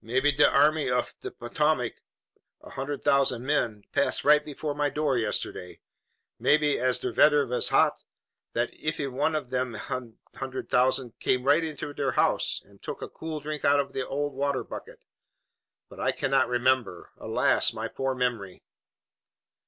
[0.00, 1.94] Maybe de Army uf de Potomac,
[2.62, 5.80] a hundred thousand men, pass right before my door yesterday.
[6.38, 8.04] Maybe, as der vedder vas hot,
[8.52, 13.02] that efery one uf dem hundred thousand men came right into der house und take
[13.02, 15.04] a cool drink out uf der water bucket.
[15.88, 17.10] But I cannot remember.
[17.18, 18.62] Alas, my poor memory!"